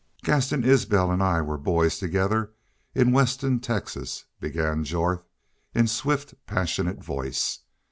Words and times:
"Gaston 0.23 0.63
Isbel 0.63 1.11
an' 1.11 1.21
I 1.21 1.41
were 1.41 1.59
boys 1.59 1.99
together 1.99 2.53
in 2.95 3.11
Weston, 3.11 3.59
Texas," 3.59 4.25
began 4.39 4.83
Jorth, 4.83 5.23
in 5.75 5.85
swift, 5.85 6.33
passionate 6.47 7.03
voice. 7.03 7.59